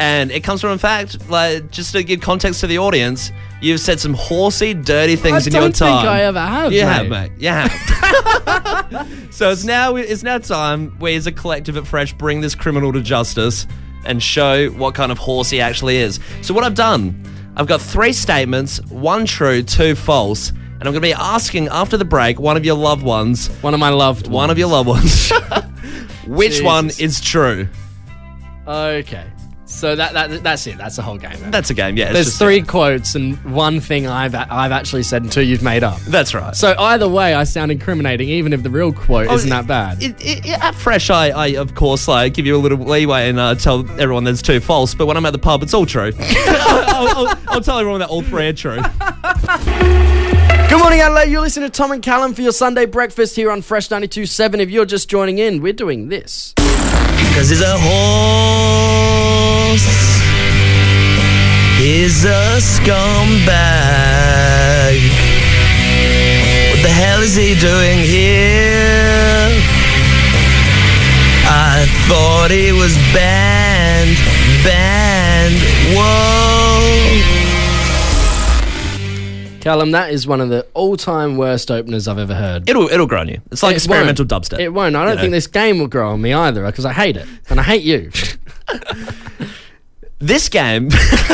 And 0.00 0.30
it 0.32 0.40
comes 0.42 0.62
from, 0.62 0.70
in 0.70 0.78
fact, 0.78 1.28
like 1.28 1.70
just 1.70 1.92
to 1.92 2.02
give 2.02 2.22
context 2.22 2.60
to 2.60 2.66
the 2.66 2.78
audience, 2.78 3.30
you've 3.60 3.80
said 3.80 4.00
some 4.00 4.14
horsey, 4.14 4.72
dirty 4.72 5.14
things 5.14 5.46
I 5.46 5.48
in 5.48 5.52
don't 5.52 5.62
your 5.62 5.72
time. 5.72 6.00
think 6.02 6.08
I 6.10 6.22
ever 6.22 6.40
have. 6.40 6.72
You 6.72 6.86
mate. 6.86 6.92
have, 6.92 7.08
mate. 7.08 7.32
You 7.38 7.48
have. 7.50 9.28
so 9.30 9.50
it's 9.50 9.64
now 9.64 9.96
it's 9.96 10.22
now 10.22 10.38
time 10.38 10.98
we, 11.00 11.14
as 11.16 11.26
a 11.26 11.32
collective 11.32 11.76
at 11.76 11.86
Fresh, 11.86 12.14
bring 12.14 12.40
this 12.40 12.54
criminal 12.54 12.94
to 12.94 13.02
justice 13.02 13.66
and 14.06 14.22
show 14.22 14.70
what 14.70 14.94
kind 14.94 15.12
of 15.12 15.18
horse 15.18 15.50
he 15.50 15.60
actually 15.60 15.98
is. 15.98 16.18
So 16.40 16.54
what 16.54 16.64
I've 16.64 16.74
done, 16.74 17.22
I've 17.56 17.66
got 17.66 17.82
three 17.82 18.14
statements: 18.14 18.80
one 18.86 19.26
true, 19.26 19.62
two 19.62 19.94
false, 19.94 20.48
and 20.48 20.84
I'm 20.84 20.92
going 20.92 20.94
to 20.94 21.00
be 21.02 21.12
asking 21.12 21.68
after 21.68 21.98
the 21.98 22.06
break 22.06 22.40
one 22.40 22.56
of 22.56 22.64
your 22.64 22.76
loved 22.76 23.02
ones 23.02 23.48
One 23.60 23.74
of 23.74 23.80
my 23.80 23.90
loved 23.90 24.28
one 24.28 24.48
of 24.48 24.56
your 24.56 24.68
loved 24.68 24.88
ones. 24.88 25.30
Which 26.26 26.62
one 26.62 26.86
is 26.98 27.20
true? 27.20 27.68
Okay. 28.66 29.26
So 29.70 29.94
that, 29.96 30.12
that 30.14 30.42
that's 30.42 30.66
it. 30.66 30.76
That's 30.78 30.96
the 30.96 31.02
whole 31.02 31.16
game. 31.16 31.38
then. 31.40 31.50
That's 31.52 31.70
a 31.70 31.74
game. 31.74 31.96
Yeah, 31.96 32.12
There's 32.12 32.26
just- 32.26 32.38
three 32.38 32.60
quotes 32.60 33.14
and 33.14 33.36
one 33.50 33.80
thing 33.80 34.06
I've 34.06 34.34
I've 34.34 34.72
actually 34.72 35.04
said 35.04 35.22
and 35.22 35.30
two 35.32 35.42
you've 35.42 35.62
made 35.62 35.82
up. 35.84 35.98
That's 36.00 36.34
right. 36.34 36.54
So 36.56 36.74
either 36.78 37.08
way, 37.08 37.34
I 37.34 37.44
sound 37.44 37.70
incriminating, 37.70 38.28
even 38.28 38.52
if 38.52 38.62
the 38.62 38.70
real 38.70 38.92
quote 38.92 39.28
Oh, 39.28 39.34
isn't 39.34 39.48
that 39.50 39.66
bad. 39.66 40.02
It, 40.02 40.20
it, 40.20 40.44
it- 40.46 40.64
at 40.64 40.74
Fresh, 40.74 41.08
I, 41.10 41.28
I 41.30 41.46
of 41.56 41.74
course 41.74 42.08
like 42.08 42.34
give 42.34 42.46
you 42.46 42.56
a 42.56 42.58
little 42.58 42.78
leeway 42.78 43.28
and 43.28 43.38
uh, 43.38 43.54
tell 43.54 43.80
everyone 44.00 44.24
there's 44.24 44.42
two 44.42 44.60
false. 44.60 44.94
But 44.94 45.06
when 45.06 45.16
I'm 45.16 45.24
at 45.24 45.32
the 45.32 45.38
pub, 45.38 45.62
it's 45.62 45.72
all 45.72 45.86
true. 45.86 46.12
I'll, 46.20 47.26
I'll, 47.28 47.38
I'll 47.48 47.60
tell 47.60 47.78
everyone 47.78 48.00
that 48.00 48.08
all 48.10 48.22
three 48.22 48.48
are 48.48 48.52
true. 48.52 48.80
Good 50.68 50.78
morning, 50.78 51.00
Adelaide. 51.00 51.30
You're 51.30 51.40
listening 51.40 51.68
to 51.70 51.76
Tom 51.76 51.90
and 51.92 52.02
Callum 52.02 52.34
for 52.34 52.42
your 52.42 52.52
Sunday 52.52 52.86
breakfast 52.86 53.34
here 53.36 53.50
on 53.50 53.60
Fresh 53.62 53.88
92.7. 53.88 54.58
If 54.60 54.70
you're 54.70 54.84
just 54.84 55.08
joining 55.08 55.38
in, 55.38 55.60
we're 55.62 55.72
doing 55.72 56.08
this. 56.08 56.54
Cause 57.34 57.48
he's 57.50 57.62
a 57.62 57.76
horse. 57.78 58.00
He's 61.78 62.24
a 62.24 62.58
scumbag. 62.60 63.50
What 66.70 66.82
the 66.82 66.88
hell 66.88 67.20
is 67.22 67.34
he 67.34 67.54
doing 67.54 67.98
here? 67.98 69.50
I 71.52 71.86
thought 72.06 72.50
he 72.50 72.72
was 72.72 72.96
banned, 73.14 74.18
banned. 74.62 75.60
Whoa. 75.96 76.69
Callum, 79.60 79.90
that 79.92 80.10
is 80.10 80.26
one 80.26 80.40
of 80.40 80.48
the 80.48 80.66
all-time 80.74 81.36
worst 81.36 81.70
openers 81.70 82.08
I've 82.08 82.18
ever 82.18 82.34
heard. 82.34 82.68
It'll 82.68 82.88
it'll 82.88 83.06
grow 83.06 83.20
on 83.20 83.28
you. 83.28 83.40
It's 83.52 83.62
like 83.62 83.72
It 83.72 83.76
experimental 83.76 84.24
won't. 84.28 84.44
dubstep. 84.44 84.58
It 84.60 84.70
won't. 84.70 84.96
I 84.96 85.04
don't 85.04 85.16
know. 85.16 85.20
think 85.20 85.32
this 85.32 85.46
game 85.46 85.78
will 85.78 85.86
grow 85.88 86.10
on 86.12 86.20
me 86.22 86.32
either 86.32 86.64
because 86.66 86.84
I 86.84 86.92
hate 86.92 87.16
it 87.16 87.26
and 87.48 87.60
I 87.60 87.62
hate 87.62 87.82
you. 87.82 88.10
This 90.22 90.50
game. 90.50 90.88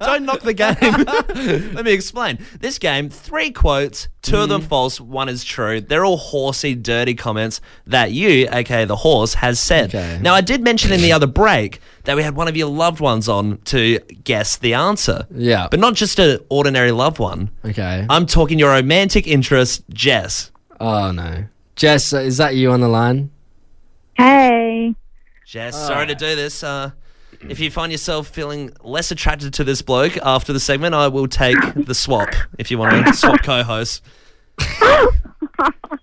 Don't 0.00 0.24
knock 0.24 0.40
the 0.40 0.52
game. 0.52 1.72
Let 1.74 1.84
me 1.84 1.92
explain. 1.92 2.38
This 2.58 2.78
game, 2.78 3.08
three 3.08 3.52
quotes, 3.52 4.08
2 4.22 4.36
of 4.36 4.48
them 4.48 4.62
false, 4.62 5.00
one 5.00 5.28
is 5.28 5.44
true. 5.44 5.80
They're 5.80 6.04
all 6.04 6.16
horsey, 6.16 6.74
dirty 6.74 7.14
comments 7.14 7.60
that 7.86 8.10
you, 8.10 8.48
aka 8.50 8.84
the 8.84 8.96
horse, 8.96 9.34
has 9.34 9.60
said. 9.60 9.90
Okay. 9.94 10.18
Now, 10.20 10.34
I 10.34 10.40
did 10.40 10.62
mention 10.62 10.92
in 10.92 11.00
the 11.00 11.12
other 11.12 11.28
break 11.28 11.80
that 12.02 12.16
we 12.16 12.24
had 12.24 12.34
one 12.34 12.48
of 12.48 12.56
your 12.56 12.68
loved 12.68 12.98
ones 12.98 13.28
on 13.28 13.58
to 13.66 14.00
guess 14.24 14.56
the 14.56 14.74
answer. 14.74 15.26
Yeah. 15.30 15.68
But 15.70 15.78
not 15.78 15.94
just 15.94 16.18
an 16.18 16.40
ordinary 16.48 16.90
loved 16.90 17.20
one. 17.20 17.50
okay. 17.64 18.04
I'm 18.10 18.26
talking 18.26 18.58
your 18.58 18.70
romantic 18.70 19.28
interest, 19.28 19.84
Jess. 19.90 20.50
oh 20.80 21.12
no, 21.12 21.44
Jess, 21.76 22.12
uh, 22.12 22.18
is 22.18 22.38
that 22.38 22.56
you 22.56 22.72
on 22.72 22.80
the 22.80 22.88
line? 22.88 23.30
Hey. 24.14 24.96
Jess, 25.46 25.76
sorry 25.76 26.06
to 26.08 26.14
do 26.14 26.34
this. 26.34 26.64
Uh, 26.64 26.90
if 27.48 27.60
you 27.60 27.70
find 27.70 27.90
yourself 27.92 28.28
feeling 28.28 28.70
less 28.82 29.10
attracted 29.10 29.54
to 29.54 29.64
this 29.64 29.82
bloke 29.82 30.16
after 30.18 30.52
the 30.52 30.60
segment, 30.60 30.94
I 30.94 31.08
will 31.08 31.26
take 31.28 31.56
the 31.74 31.94
swap 31.94 32.30
if 32.58 32.70
you 32.70 32.78
want 32.78 33.06
to 33.06 33.12
swap 33.14 33.42
co 33.42 33.62
hosts. 33.62 34.00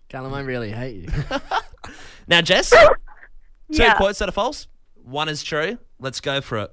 Callum, 0.10 0.34
I 0.34 0.42
really 0.42 0.72
hate 0.72 0.96
you. 1.04 1.10
Now, 2.28 2.42
Jess, 2.42 2.70
two 2.70 2.78
Yeah. 3.70 3.96
quotes 3.96 4.20
that 4.20 4.30
are 4.30 4.32
false, 4.32 4.68
one 5.04 5.30
is 5.30 5.42
true. 5.42 5.80
Let's 6.00 6.22
go 6.22 6.42
for 6.42 6.60
it. 6.60 6.72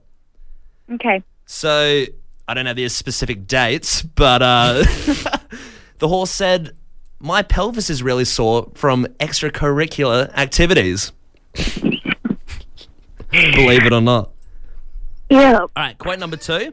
Okay. 0.92 1.22
So, 1.46 2.04
I 2.46 2.52
don't 2.54 2.66
have 2.66 2.76
the 2.76 2.86
specific 2.90 3.46
dates, 3.46 4.02
but 4.02 4.42
uh, 4.42 4.82
the 5.98 6.08
horse 6.08 6.30
said, 6.30 6.76
My 7.20 7.40
pelvis 7.42 7.88
is 7.88 8.02
really 8.02 8.26
sore 8.26 8.70
from 8.74 9.06
extracurricular 9.18 10.30
activities. 10.34 11.12
Believe 13.30 13.86
it 13.86 13.92
or 13.94 14.02
not. 14.02 14.30
Yeah. 15.30 15.60
All 15.60 15.68
right, 15.76 15.96
quote 15.98 16.18
number 16.18 16.36
two. 16.36 16.72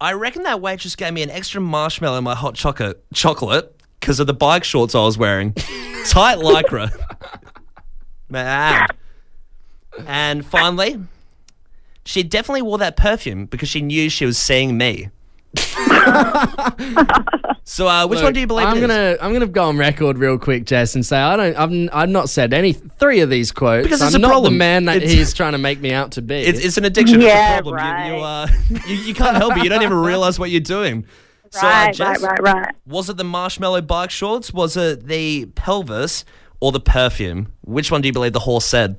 I 0.00 0.12
reckon 0.12 0.42
that 0.42 0.60
waitress 0.60 0.94
gave 0.94 1.12
me 1.14 1.22
an 1.22 1.30
extra 1.30 1.60
marshmallow 1.60 2.18
in 2.18 2.24
my 2.24 2.34
hot 2.34 2.54
chocolate 2.54 3.02
chocolate 3.14 3.74
because 3.98 4.20
of 4.20 4.26
the 4.26 4.34
bike 4.34 4.64
shorts 4.64 4.94
I 4.94 5.00
was 5.00 5.16
wearing. 5.16 5.52
Tight 6.06 6.38
lycra. 6.38 6.90
Man. 8.28 8.86
And 10.06 10.44
finally, 10.44 11.02
she 12.04 12.22
definitely 12.22 12.62
wore 12.62 12.78
that 12.78 12.96
perfume 12.96 13.46
because 13.46 13.68
she 13.68 13.80
knew 13.80 14.10
she 14.10 14.26
was 14.26 14.36
seeing 14.38 14.76
me. 14.76 15.08
so, 17.68 17.88
uh, 17.88 18.06
which 18.06 18.22
one 18.22 18.32
do 18.32 18.38
you 18.38 18.46
believe 18.46 18.66
I'm 18.66 18.76
it 18.76 18.84
is? 18.84 18.86
gonna 18.86 19.16
I'm 19.20 19.32
gonna 19.32 19.46
go 19.46 19.64
on 19.64 19.76
record 19.76 20.18
real 20.18 20.38
quick, 20.38 20.64
Jess, 20.66 20.94
and 20.94 21.04
say 21.04 21.18
I 21.18 21.36
don't 21.36 21.56
I've, 21.56 21.88
I've 21.92 22.08
not 22.08 22.30
said 22.30 22.54
any 22.54 22.72
three 22.72 23.20
of 23.20 23.28
these 23.28 23.50
quotes. 23.50 23.84
Because 23.86 24.00
it's 24.02 24.14
I'm 24.14 24.20
a 24.20 24.22
not 24.22 24.28
problem. 24.30 24.52
the 24.54 24.58
man 24.58 24.84
that 24.84 24.98
It's- 24.98 25.12
he's 25.12 25.34
trying 25.34 25.52
to 25.52 25.58
make 25.58 25.80
me 25.80 25.92
out 25.92 26.12
to 26.12 26.22
be. 26.22 26.36
It's, 26.36 26.64
it's 26.64 26.78
an 26.78 26.84
addiction. 26.84 27.20
Yeah, 27.20 27.58
it's 27.58 27.66
a 27.68 27.70
problem. 27.72 28.06
You, 28.06 28.14
you, 28.18 28.22
uh, 28.24 28.46
right. 28.70 28.86
you, 28.88 28.94
you 28.96 29.14
can't 29.14 29.36
help 29.36 29.56
it. 29.56 29.64
You 29.64 29.68
don't 29.68 29.82
even 29.82 29.98
realize 29.98 30.38
what 30.38 30.50
you're 30.50 30.60
doing. 30.60 31.04
So, 31.50 31.66
uh, 31.66 31.70
Right, 31.70 31.94
Jess, 31.94 32.22
right, 32.22 32.40
right, 32.40 32.54
right. 32.54 32.74
Was 32.86 33.08
it 33.10 33.16
the 33.16 33.24
marshmallow 33.24 33.80
bike 33.82 34.10
shorts? 34.10 34.52
Was 34.52 34.76
it 34.76 35.06
the 35.06 35.46
pelvis 35.54 36.24
or 36.60 36.72
the 36.72 36.80
perfume? 36.80 37.52
Which 37.62 37.90
one 37.90 38.00
do 38.00 38.08
you 38.08 38.12
believe 38.12 38.32
the 38.32 38.40
horse 38.40 38.64
said? 38.64 38.96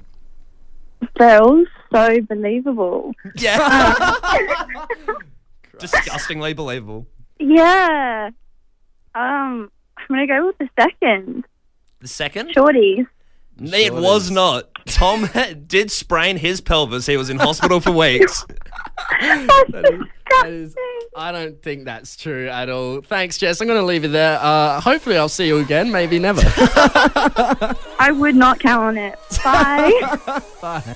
Feels 1.18 1.68
so 1.94 2.22
believable. 2.22 3.14
Yeah. 3.36 4.14
Disgustingly 5.80 6.54
believable. 6.54 7.06
Yeah. 7.40 8.32
Um, 9.18 9.72
I'm 9.98 10.06
gonna 10.10 10.28
go 10.28 10.46
with 10.46 10.58
the 10.60 10.70
second. 10.80 11.44
The 12.02 12.08
second? 12.08 12.50
Shorties. 12.50 13.08
It 13.60 13.92
was 13.92 14.30
not. 14.30 14.66
Tom 14.86 15.28
did 15.68 15.90
sprain 15.92 16.38
his 16.38 16.62
pelvis. 16.62 17.08
He 17.08 17.18
was 17.18 17.32
in 17.32 17.40
hospital 17.40 17.80
for 17.80 17.92
weeks. 17.92 18.46
That 19.20 20.04
is- 20.46 20.76
I 21.16 21.32
don't 21.32 21.60
think 21.64 21.86
that's 21.86 22.16
true 22.18 22.48
at 22.50 22.70
all. 22.70 23.02
Thanks, 23.02 23.38
Jess. 23.40 23.60
I'm 23.62 23.66
going 23.68 23.80
to 23.80 23.86
leave 23.86 24.04
it 24.04 24.10
there. 24.10 24.38
Uh, 24.40 24.80
hopefully, 24.82 25.18
I'll 25.18 25.30
see 25.30 25.48
you 25.48 25.58
again. 25.60 25.92
Maybe 25.92 26.20
never. 26.20 26.42
I 26.46 28.12
would 28.16 28.36
not 28.36 28.60
count 28.60 28.84
on 28.84 28.98
it. 28.98 29.18
Bye. 29.44 30.42
Bye. 30.62 30.96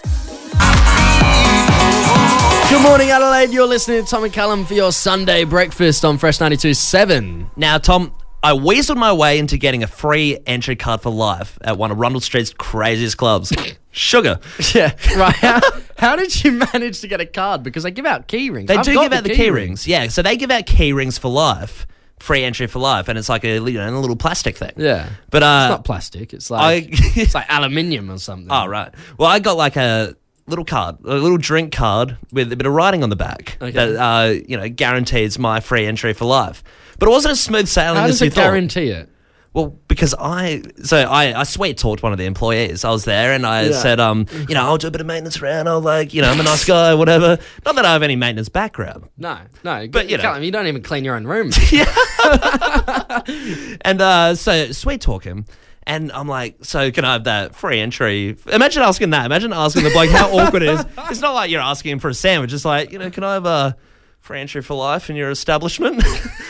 Good 2.71 2.83
morning, 2.83 3.09
Adelaide. 3.11 3.51
You're 3.51 3.67
listening 3.67 4.01
to 4.03 4.09
Tom 4.09 4.23
and 4.23 4.31
Callum 4.31 4.65
for 4.65 4.73
your 4.73 4.93
Sunday 4.93 5.43
breakfast 5.43 6.05
on 6.05 6.17
Fresh 6.17 6.39
92.7. 6.39 7.49
Now, 7.57 7.77
Tom, 7.77 8.13
I 8.41 8.53
weaseled 8.53 8.95
my 8.95 9.11
way 9.11 9.39
into 9.39 9.57
getting 9.57 9.83
a 9.83 9.87
free 9.87 10.39
entry 10.47 10.77
card 10.77 11.01
for 11.01 11.09
life 11.09 11.57
at 11.61 11.77
one 11.77 11.91
of 11.91 11.99
Rundle 11.99 12.21
Street's 12.21 12.53
craziest 12.53 13.17
clubs. 13.17 13.51
Sugar. 13.91 14.39
Yeah, 14.73 14.95
right. 15.17 15.35
How, 15.35 15.59
how 15.97 16.15
did 16.15 16.43
you 16.45 16.53
manage 16.53 17.01
to 17.01 17.09
get 17.09 17.19
a 17.19 17.25
card? 17.25 17.61
Because 17.61 17.83
they 17.83 17.91
give 17.91 18.05
out 18.05 18.27
key 18.27 18.49
rings. 18.49 18.69
They 18.69 18.77
I've 18.77 18.85
do 18.85 18.93
got 18.93 19.03
give 19.03 19.13
out 19.13 19.23
the 19.25 19.35
key 19.35 19.49
rings. 19.49 19.85
Yeah, 19.85 20.07
so 20.07 20.21
they 20.21 20.37
give 20.37 20.49
out 20.49 20.65
key 20.65 20.93
rings 20.93 21.17
for 21.17 21.29
life, 21.29 21.85
free 22.19 22.43
entry 22.45 22.67
for 22.67 22.79
life, 22.79 23.09
and 23.09 23.19
it's 23.19 23.27
like 23.27 23.43
a, 23.43 23.55
you 23.55 23.73
know, 23.73 23.89
a 23.89 23.99
little 23.99 24.15
plastic 24.15 24.55
thing. 24.55 24.71
Yeah. 24.77 25.09
But 25.29 25.43
uh, 25.43 25.65
It's 25.65 25.71
not 25.71 25.83
plastic. 25.83 26.33
It's 26.33 26.49
like 26.49 26.85
I. 26.85 26.87
it's 27.19 27.35
like 27.35 27.47
aluminium 27.49 28.09
or 28.09 28.17
something. 28.17 28.47
oh 28.51 28.65
right. 28.65 28.93
Well, 29.17 29.29
I 29.29 29.39
got 29.39 29.57
like 29.57 29.75
a 29.75 30.15
little 30.48 30.65
card, 30.65 30.98
a 31.05 31.15
little 31.15 31.38
drink 31.38 31.74
card 31.74 32.17
with 32.31 32.51
a 32.51 32.55
bit 32.55 32.65
of 32.67 32.74
writing 32.74 33.03
on 33.03 33.10
the 33.10 33.15
back 33.15 33.57
Okay. 33.62 33.71
that 33.71 33.95
uh, 33.95 34.29
you 34.48 34.57
know 34.57 34.67
guarantees 34.69 35.38
my 35.39 35.60
free 35.60 35.86
entry 35.86 36.13
for 36.13 36.25
life. 36.25 36.63
But 37.00 37.07
it 37.07 37.12
wasn't 37.12 37.33
as 37.33 37.39
smooth 37.41 37.67
sailing 37.67 37.98
How 37.98 38.05
as 38.05 38.12
does 38.12 38.21
you 38.21 38.27
it 38.27 38.33
thought. 38.33 38.41
guarantee 38.41 38.89
it? 38.89 39.10
Well, 39.53 39.77
because 39.89 40.15
I 40.17 40.62
so 40.83 40.98
I, 40.98 41.41
I 41.41 41.43
sweet 41.43 41.77
talked 41.77 42.01
one 42.03 42.13
of 42.13 42.17
the 42.17 42.25
employees. 42.25 42.86
I 42.86 42.89
was 42.91 43.03
there 43.03 43.33
and 43.33 43.45
I 43.45 43.63
Yeah. 43.63 43.71
said, 43.81 44.00
um, 44.00 44.25
you 44.48 44.55
know, 44.55 44.62
I'll 44.63 44.77
do 44.77 44.88
a 44.88 44.91
bit 44.91 45.01
of 45.01 45.07
maintenance 45.07 45.41
around. 45.41 45.67
I'll 45.67 45.81
like, 45.81 46.13
you 46.13 46.21
know, 46.21 46.29
I'm 46.29 46.39
a 46.39 46.43
nice 46.43 46.63
guy, 46.63 46.93
whatever. 46.93 47.38
Not 47.65 47.75
that 47.75 47.83
I 47.86 47.91
have 47.91 48.01
any 48.01 48.15
maintenance 48.15 48.48
background. 48.48 49.10
No, 49.17 49.38
no. 49.65 49.88
But, 49.89 50.10
you 50.10 50.15
know. 50.15 50.24
can't- 50.24 50.43
you 50.43 50.51
don't 50.51 50.67
even 50.67 50.81
clean 50.83 51.03
your 51.03 51.15
own 51.17 51.27
room. 51.27 51.51
yeah. 51.71 51.86
And 53.81 54.01
uh, 54.01 54.36
so 54.36 54.71
sweet 54.71 55.01
talk 55.01 55.24
him. 55.24 55.45
And 55.91 56.10
I'm 56.13 56.27
like, 56.29 56.63
so 56.63 56.89
can 56.89 57.03
I 57.03 57.12
have 57.13 57.25
that 57.25 57.53
free 57.53 57.81
entry? 57.81 58.38
Imagine 58.48 58.81
asking 58.81 59.10
that. 59.10 59.25
Imagine 59.25 59.51
asking 59.51 59.83
the 59.83 59.89
bloke 59.89 60.10
how 60.10 60.29
awkward 60.31 60.63
it 60.63 60.69
is. 60.69 60.86
It's 61.10 61.19
not 61.19 61.33
like 61.33 61.51
you're 61.51 61.60
asking 61.60 61.91
him 61.91 62.00
for 62.00 62.07
a 62.07 62.13
sandwich. 62.13 62.53
It's 62.53 62.63
like, 62.63 62.93
you 62.93 62.98
know, 63.00 63.10
can 63.10 63.25
I 63.25 63.33
have 63.33 63.45
a 63.45 63.75
free 64.21 64.39
entry 64.39 64.62
for 64.62 64.75
life 64.75 65.10
in 65.10 65.17
your 65.17 65.29
establishment? 65.31 66.01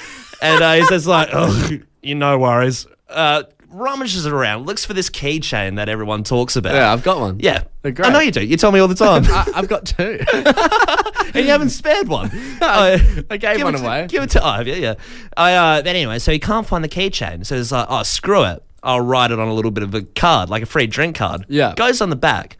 and 0.43 0.61
uh, 0.61 0.73
he 0.75 0.85
says 0.85 1.07
like, 1.07 1.29
oh, 1.33 1.69
you 2.03 2.13
no 2.13 2.37
worries. 2.37 2.85
Uh, 3.09 3.41
rummages 3.69 4.27
around, 4.27 4.67
looks 4.67 4.85
for 4.85 4.93
this 4.93 5.09
keychain 5.09 5.77
that 5.77 5.89
everyone 5.89 6.23
talks 6.23 6.55
about. 6.55 6.75
yeah, 6.75 6.93
I've 6.93 7.01
got 7.01 7.19
one. 7.19 7.39
Yeah. 7.39 7.63
They're 7.81 7.91
great. 7.93 8.09
I 8.09 8.13
know 8.13 8.19
you 8.19 8.29
do. 8.31 8.45
You 8.45 8.57
tell 8.57 8.71
me 8.71 8.79
all 8.79 8.87
the 8.87 8.93
time. 8.93 9.23
I, 9.27 9.51
I've 9.55 9.67
got 9.67 9.87
two. 9.87 10.19
and 11.33 11.35
you 11.45 11.51
haven't 11.51 11.71
spared 11.71 12.07
one. 12.07 12.29
I- 12.61 13.23
I 13.31 13.37
gave 13.37 13.57
give 13.57 13.63
one 13.65 13.73
it 13.73 13.79
to- 13.79 13.85
away. 13.85 14.05
give 14.07 14.21
it 14.21 14.29
to 14.31 14.41
oh, 14.47 14.61
yeah, 14.61 14.75
yeah. 14.75 14.93
I, 15.35 15.53
uh, 15.55 15.81
but 15.81 15.87
anyway, 15.87 16.19
so 16.19 16.31
he 16.31 16.37
can't 16.37 16.67
find 16.67 16.83
the 16.83 16.89
keychain. 16.89 17.43
So 17.43 17.55
he's 17.57 17.71
like, 17.71 17.87
oh, 17.89 18.03
screw 18.03 18.43
it. 18.43 18.61
I'll 18.83 19.01
write 19.01 19.31
it 19.31 19.39
on 19.39 19.47
a 19.47 19.53
little 19.53 19.71
bit 19.71 19.83
of 19.83 19.93
a 19.93 20.01
card, 20.01 20.49
like 20.49 20.63
a 20.63 20.65
free 20.65 20.87
drink 20.87 21.15
card. 21.15 21.45
Yeah. 21.47 21.73
Goes 21.75 22.01
on 22.01 22.09
the 22.09 22.15
back 22.15 22.57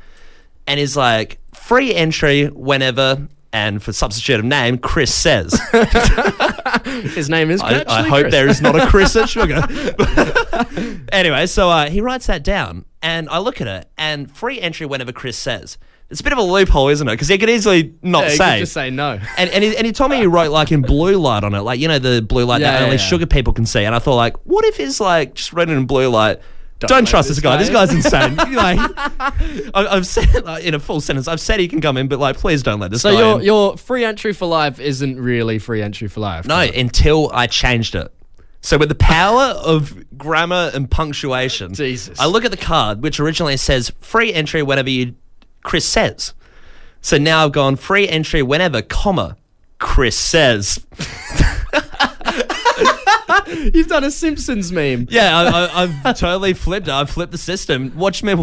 and 0.68 0.80
he's 0.80 0.96
like, 0.96 1.40
free 1.54 1.94
entry 1.94 2.48
whenever. 2.48 3.28
And 3.54 3.84
for 3.84 3.92
substitute 3.92 4.40
of 4.40 4.46
name, 4.46 4.78
Chris 4.78 5.14
says. 5.14 5.60
His 6.86 7.30
name 7.30 7.52
is. 7.52 7.62
I, 7.62 7.84
I 7.86 8.08
hope 8.08 8.22
Chris. 8.22 8.32
there 8.32 8.48
is 8.48 8.62
not 8.62 8.80
a 8.80 8.88
Chris 8.90 9.14
at 9.18 9.28
Sugar. 9.28 9.62
anyway, 11.12 11.46
so 11.48 11.70
uh, 11.70 11.90
he 11.90 12.00
writes 12.00 12.28
that 12.28 12.44
down, 12.44 12.86
and 13.02 13.28
I 13.28 13.40
look 13.40 13.60
at 13.60 13.68
it, 13.68 13.90
and 13.98 14.32
free 14.32 14.62
entry 14.62 14.86
whenever 14.86 15.12
Chris 15.12 15.38
says. 15.38 15.78
It's 16.12 16.20
a 16.20 16.24
bit 16.24 16.34
of 16.34 16.40
a 16.40 16.44
loophole, 16.44 16.90
isn't 16.90 17.08
it? 17.08 17.12
Because 17.14 17.30
he 17.30 17.38
could 17.38 17.50
easily 17.50 17.96
not 18.02 18.26
Yeah, 18.26 18.30
you 18.32 18.36
say. 18.36 18.52
could 18.56 18.60
just 18.60 18.74
say 18.74 18.90
no. 18.90 19.18
And, 19.38 19.50
and, 19.50 19.64
he, 19.64 19.76
and 19.78 19.86
he 19.88 19.94
told 19.94 20.12
me 20.12 20.18
he 20.18 20.28
wrote 20.28 20.52
like 20.52 20.72
in 20.72 20.82
blue 20.82 21.18
light 21.18 21.44
on 21.44 21.56
it, 21.56 21.62
like 21.62 21.80
you 21.80 21.88
know 21.88 22.00
the 22.00 22.22
blue 22.22 22.44
light 22.46 22.62
Yeah, 22.62 22.72
that 22.72 22.80
yeah, 22.80 22.84
only 22.86 22.98
yeah. 22.98 23.02
sugar 23.02 23.26
people 23.26 23.54
can 23.54 23.66
see. 23.66 23.84
And 23.86 23.96
I 23.96 24.00
thought 24.00 24.16
like, 24.18 24.36
what 24.46 24.66
if 24.66 24.76
he's 24.78 25.00
like 25.00 25.36
just 25.36 25.54
written 25.54 25.76
in 25.78 25.86
blue 25.88 26.10
light? 26.10 26.40
Don't, 26.80 26.92
like 26.92 27.06
trust 27.06 27.28
this 27.28 27.38
this 27.38 27.44
guy. 27.44 27.54
guy. 27.58 27.64
This 27.64 27.70
guy's 27.70 27.94
insane. 27.94 28.36
like, 28.56 28.80
I, 28.80 29.70
I've 29.74 30.08
said 30.08 30.44
like, 30.44 30.64
in 30.64 30.74
a 30.74 30.80
full 30.80 31.00
sentence, 31.00 31.28
I've 31.28 31.40
said 31.40 31.60
he 31.60 31.68
can 31.68 31.80
come 31.80 31.96
in, 31.96 32.08
but 32.08 32.18
like, 32.20 32.38
please 32.38 32.64
don't 32.64 32.80
let 32.80 32.90
this 32.92 33.04
So 33.04 33.12
guy 33.14 33.20
your 33.20 33.40
in. 33.40 33.46
your 33.46 33.78
free 33.78 34.04
entry 34.04 34.34
for 34.34 34.48
life 34.48 34.80
isn't 34.80 35.20
really 35.20 35.60
free 35.60 35.82
entry 35.82 36.08
for 36.08 36.20
life. 36.22 36.46
No, 36.48 36.60
until 36.60 37.30
I 37.34 37.48
changed 37.48 37.94
it. 37.96 38.12
So 38.62 38.78
with 38.78 38.90
the 38.90 38.96
power 38.96 39.42
of 39.64 39.96
grammar 40.18 40.72
and 40.74 40.90
punctuation, 40.90 41.74
Jesus. 41.74 42.20
I 42.20 42.26
look 42.28 42.46
at 42.46 42.52
the 42.52 42.58
card, 42.58 43.02
which 43.02 43.20
originally 43.20 43.58
says 43.58 43.92
free 44.02 44.34
entry 44.34 44.62
whenever 44.64 44.90
you 44.90 45.16
Chris 45.64 45.86
says. 45.86 46.34
So 47.02 47.18
now 47.18 47.46
I've 47.46 47.52
gone 47.52 47.76
free 47.76 48.08
entry 48.08 48.44
whenever, 48.44 48.82
comma, 48.82 49.38
Chris 49.80 50.18
says. 50.18 50.86
You've 53.48 53.88
done 53.88 54.04
a 54.04 54.12
Simpsons 54.12 54.72
meme. 54.72 55.08
Yeah, 55.10 55.38
I, 55.38 55.84
I, 55.84 55.84
I've 55.84 56.18
totally 56.18 56.54
flipped. 56.54 56.88
I've 56.88 57.10
flipped 57.10 57.32
the 57.32 57.38
system. 57.38 57.96
Watch 57.96 58.24
me, 58.24 58.36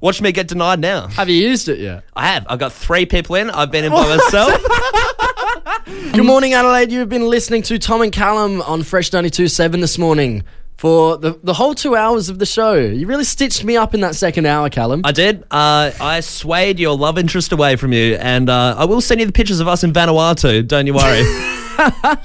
watch 0.00 0.20
me 0.20 0.30
get 0.32 0.48
denied 0.48 0.80
now. 0.80 1.08
Have 1.08 1.28
you 1.28 1.36
used 1.36 1.68
it 1.68 1.78
yet? 1.78 2.04
I 2.14 2.26
have. 2.28 2.46
I've 2.48 2.58
got 2.58 2.72
three 2.72 3.06
people 3.06 3.36
in. 3.36 3.50
I've 3.50 3.70
been 3.70 3.84
in 3.84 3.92
by 3.92 4.16
myself. 4.16 4.62
Good 6.12 6.24
morning, 6.24 6.52
Adelaide. 6.52 6.92
You've 6.92 7.08
been 7.08 7.28
listening 7.28 7.62
to 7.62 7.78
Tom 7.78 8.02
and 8.02 8.12
Callum 8.12 8.62
on 8.62 8.82
Fresh 8.82 9.10
92.7 9.10 9.80
this 9.80 9.98
morning 9.98 10.44
for 10.82 11.16
the, 11.16 11.38
the 11.44 11.54
whole 11.54 11.76
two 11.76 11.94
hours 11.94 12.28
of 12.28 12.40
the 12.40 12.44
show. 12.44 12.74
You 12.74 13.06
really 13.06 13.22
stitched 13.22 13.62
me 13.62 13.76
up 13.76 13.94
in 13.94 14.00
that 14.00 14.16
second 14.16 14.46
hour, 14.46 14.68
Callum. 14.68 15.02
I 15.04 15.12
did. 15.12 15.44
Uh, 15.48 15.92
I 16.00 16.18
swayed 16.18 16.80
your 16.80 16.96
love 16.96 17.18
interest 17.18 17.52
away 17.52 17.76
from 17.76 17.92
you, 17.92 18.16
and 18.16 18.50
uh, 18.50 18.74
I 18.76 18.84
will 18.86 19.00
send 19.00 19.20
you 19.20 19.26
the 19.28 19.32
pictures 19.32 19.60
of 19.60 19.68
us 19.68 19.84
in 19.84 19.92
Vanuatu. 19.92 20.66
Don't 20.66 20.88
you 20.88 20.94
worry. 20.94 21.22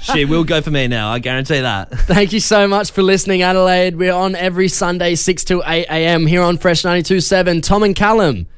she 0.00 0.24
will 0.24 0.42
go 0.42 0.60
for 0.60 0.72
me 0.72 0.88
now. 0.88 1.08
I 1.08 1.20
guarantee 1.20 1.60
that. 1.60 1.92
Thank 1.92 2.32
you 2.32 2.40
so 2.40 2.66
much 2.66 2.90
for 2.90 3.04
listening, 3.04 3.42
Adelaide. 3.42 3.94
We're 3.94 4.12
on 4.12 4.34
every 4.34 4.66
Sunday, 4.66 5.14
6 5.14 5.44
to 5.44 5.62
8 5.64 5.86
a.m. 5.88 6.26
here 6.26 6.42
on 6.42 6.58
Fresh 6.58 6.82
92.7. 6.82 7.62
Tom 7.62 7.84
and 7.84 7.94
Callum. 7.94 8.48